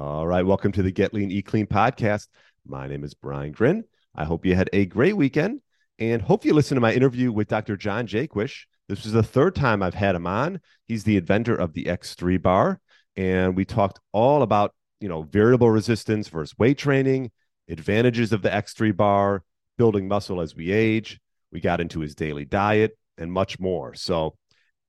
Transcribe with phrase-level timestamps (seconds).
[0.00, 2.28] All right, welcome to the Get Lean, Eat Clean podcast.
[2.66, 3.84] My name is Brian Grin.
[4.14, 5.60] I hope you had a great weekend
[5.98, 7.76] and hope you listened to my interview with Dr.
[7.76, 8.64] John Jaquish.
[8.88, 10.62] This was the third time I've had him on.
[10.86, 12.80] He's the inventor of the X3 bar,
[13.14, 17.30] and we talked all about you know variable resistance versus weight training,
[17.68, 19.44] advantages of the X3 bar,
[19.76, 21.20] building muscle as we age.
[21.52, 23.92] We got into his daily diet and much more.
[23.92, 24.34] So,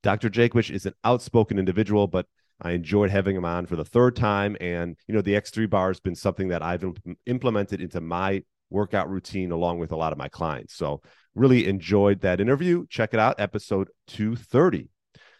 [0.03, 0.29] Dr.
[0.29, 2.27] Jaquish is an outspoken individual, but
[2.61, 4.55] I enjoyed having him on for the third time.
[4.61, 8.43] And, you know, the X3 bar has been something that I've imp- implemented into my
[8.69, 10.75] workout routine along with a lot of my clients.
[10.75, 11.01] So,
[11.33, 12.85] really enjoyed that interview.
[12.89, 14.89] Check it out, episode 230.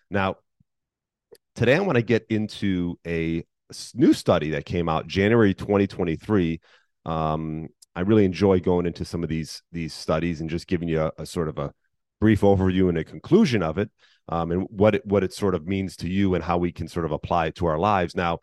[0.09, 0.37] Now,
[1.55, 3.43] today I want to get into a
[3.93, 6.59] new study that came out January 2023.
[7.05, 11.01] Um, I really enjoy going into some of these these studies and just giving you
[11.01, 11.73] a, a sort of a
[12.21, 13.89] brief overview and a conclusion of it
[14.29, 16.87] um, and what it, what it sort of means to you and how we can
[16.87, 18.15] sort of apply it to our lives.
[18.15, 18.39] Now,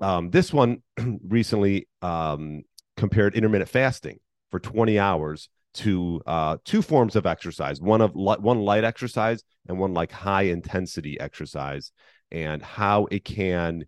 [0.00, 0.82] um, this one
[1.26, 2.62] recently um,
[2.98, 4.18] compared intermittent fasting
[4.50, 9.42] for 20 hours to uh, two forms of exercise one of li- one light exercise
[9.66, 11.92] and one like high intensity exercise
[12.30, 13.86] and how it can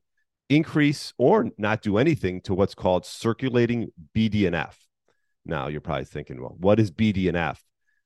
[0.48, 4.74] increase or not do anything to what's called circulating BDNF.
[5.44, 7.58] Now you're probably thinking, well, what is BDNF?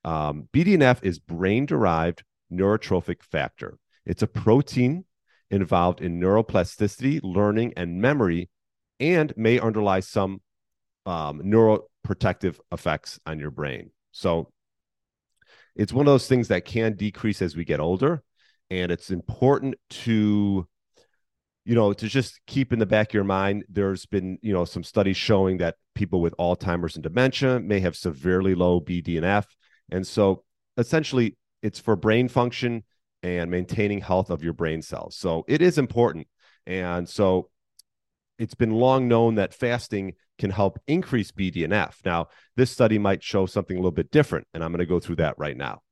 [0.05, 3.79] Um, BDNF is brain derived neurotrophic factor.
[4.07, 5.05] It's a protein
[5.51, 8.49] involved in neuroplasticity, learning, and memory,
[9.01, 10.41] and may underlie some
[11.07, 13.91] um, neuroprotective effects on your brain.
[14.13, 14.51] So
[15.77, 18.22] it's one of those things that can decrease as we get older.
[18.71, 20.69] And it's important to,
[21.65, 23.65] you know, to just keep in the back of your mind.
[23.69, 27.97] There's been, you know, some studies showing that people with Alzheimer's and dementia may have
[27.97, 29.47] severely low BDNF.
[29.91, 30.44] And so
[30.76, 32.84] essentially, it's for brain function
[33.22, 35.16] and maintaining health of your brain cells.
[35.16, 36.28] So it is important.
[36.66, 37.50] And so
[38.38, 41.97] it's been long known that fasting can help increase BDNF.
[42.04, 45.00] Now, this study might show something a little bit different, and I'm going to go
[45.00, 45.82] through that right now.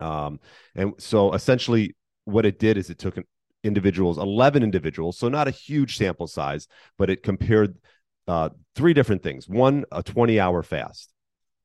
[0.00, 0.40] Um,
[0.74, 3.16] and so essentially, what it did is it took
[3.64, 6.66] individuals, 11 individuals, so not a huge sample size,
[6.98, 7.76] but it compared
[8.28, 11.12] uh, three different things one, a 20 hour fast,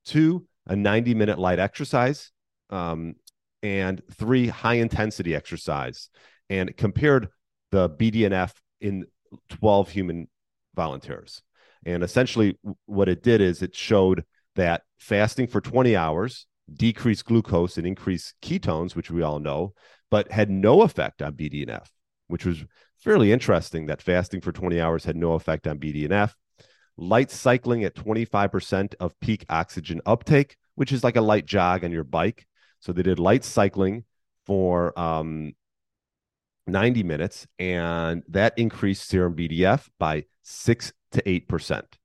[0.05, 2.31] two, a 90 minute light exercise,
[2.69, 3.15] um,
[3.63, 6.09] and three high intensity exercise
[6.49, 7.29] and compared
[7.71, 9.05] the BDNF in
[9.49, 10.27] 12 human
[10.75, 11.41] volunteers.
[11.85, 14.23] And essentially, what it did is it showed
[14.55, 19.73] that fasting for 20 hours decreased glucose and increased ketones, which we all know,
[20.09, 21.87] but had no effect on BDNF,
[22.27, 22.65] which was
[22.97, 26.33] fairly interesting that fasting for 20 hours had no effect on BDNF.
[26.97, 31.91] Light cycling at 25% of peak oxygen uptake, which is like a light jog on
[31.91, 32.47] your bike,
[32.79, 34.05] so they did light cycling
[34.45, 35.53] for um,
[36.67, 41.97] 90 minutes, and that increased serum BDF by six to eight percent,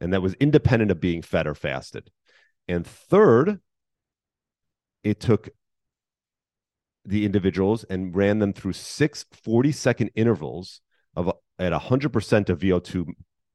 [0.00, 2.10] and that was independent of being fed or fasted.
[2.68, 3.60] And third,
[5.02, 5.48] it took
[7.04, 10.80] the individuals and ran them through six 40 second intervals
[11.16, 13.06] of at 100% of VO2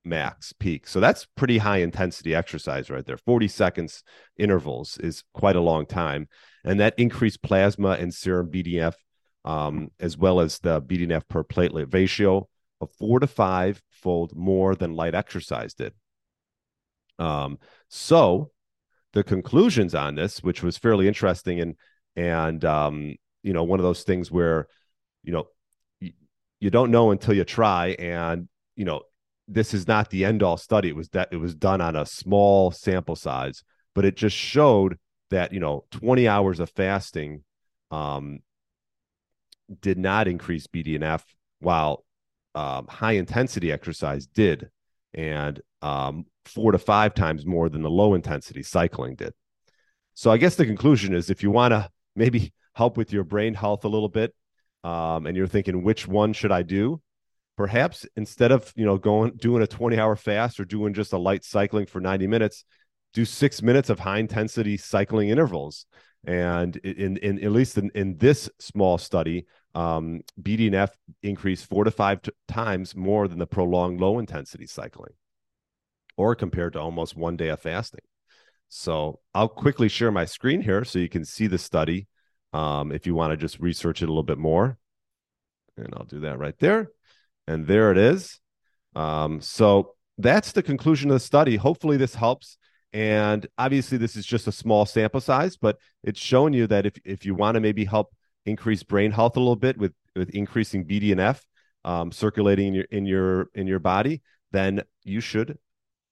[0.08, 0.88] max peak.
[0.88, 3.18] So that's pretty high intensity exercise right there.
[3.18, 4.04] 40 seconds
[4.38, 6.28] intervals is quite a long time.
[6.64, 8.94] And that increased plasma and serum BDF,
[9.46, 12.48] um, as well as the BDNF per platelet ratio
[12.82, 15.94] of four to five fold more than light exercise did.
[17.20, 17.58] Um,
[17.90, 18.52] so
[19.14, 21.76] the conclusions on this, which was fairly interesting and
[22.16, 24.68] and um, you know, one of those things where,
[25.24, 25.48] you know,
[26.60, 29.02] you don't know until you try and you know
[29.48, 30.90] this is not the end all study.
[30.90, 33.64] It was that it was done on a small sample size,
[33.96, 34.98] but it just showed
[35.30, 37.44] that you know 20 hours of fasting
[37.92, 38.40] um,
[39.82, 41.24] did not increase BDNF,
[41.60, 42.04] while
[42.56, 44.70] um, high intensity exercise did,
[45.14, 49.34] and um, four to five times more than the low intensity cycling did.
[50.14, 53.54] So I guess the conclusion is if you want to maybe help with your brain
[53.54, 54.34] health a little bit,
[54.84, 57.02] um, and you're thinking which one should I do,
[57.58, 61.18] perhaps instead of you know going doing a 20 hour fast or doing just a
[61.18, 62.64] light cycling for 90 minutes
[63.14, 65.86] do six minutes of high intensity cycling intervals
[66.26, 69.46] and in, in at least in, in this small study
[69.78, 70.90] um, BDNF
[71.22, 75.14] increased four to five t- times more than the prolonged low intensity cycling,
[76.18, 78.02] or compared to almost one day of fasting.
[78.70, 82.08] So I'll quickly share my screen here so you can see the study
[82.54, 84.80] um, if you want to just research it a little bit more.
[85.78, 86.90] And I'll do that right there.
[87.48, 88.40] And there it is.
[88.96, 91.56] Um, so that's the conclusion of the study.
[91.56, 92.58] Hopefully, this helps.
[92.94, 96.94] And obviously, this is just a small sample size, but it's showing you that if,
[97.06, 98.14] if you want to maybe help
[98.46, 101.42] increase brain health a little bit with, with increasing BDNF
[101.88, 104.22] um, circulating in your in your in your body,
[104.52, 105.58] then you should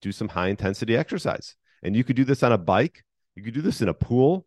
[0.02, 1.56] do some high intensity exercise.
[1.84, 3.04] And you could do this on a bike.
[3.36, 4.46] You could do this in a pool.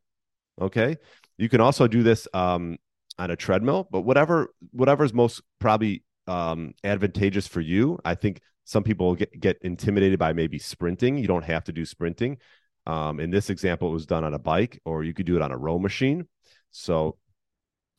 [0.61, 0.97] Okay.
[1.37, 2.79] You can also do this um,
[3.19, 7.99] on a treadmill, but whatever whatever is most probably um, advantageous for you.
[8.05, 11.19] I think some people get, get intimidated by maybe sprinting.
[11.19, 12.39] You don't have to do sprinting.
[12.87, 15.43] Um, in this example, it was done on a bike, or you could do it
[15.43, 16.29] on a row machine.
[16.71, 17.17] So,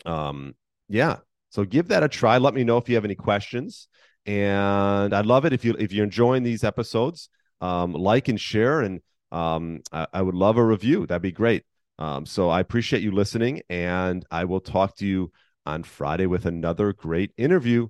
[0.06, 0.56] um,
[0.88, 1.18] yeah.
[1.50, 2.38] So give that a try.
[2.38, 3.88] Let me know if you have any questions.
[4.26, 7.30] And I'd love it if you if you're enjoying these episodes,
[7.62, 8.82] um, like and share.
[8.82, 11.08] And um, I, I would love a review.
[11.08, 11.66] That'd be great.
[11.98, 15.32] Um, so I appreciate you listening, and I will talk to you
[15.66, 17.90] on Friday with another great interview.